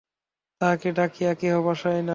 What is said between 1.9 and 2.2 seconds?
না।